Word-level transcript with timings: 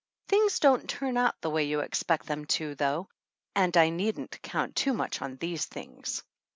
Things 0.29 0.57
don't 0.57 0.89
turn 0.89 1.15
out 1.15 1.39
the 1.41 1.51
way 1.51 1.65
you 1.65 1.81
expect 1.81 2.25
them 2.25 2.45
to, 2.57 2.73
though, 2.73 3.07
and 3.55 3.77
I 3.77 3.89
needn't 3.89 4.41
count 4.41 4.75
too 4.75 4.93
much 4.95 5.19
2 5.19 5.25
on 5.25 5.35
these 5.35 5.65
things. 5.65 6.23